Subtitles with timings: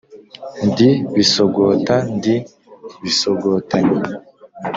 [0.67, 2.35] Ndi Bisogota ndi
[3.01, 3.99] Bisogotanyi,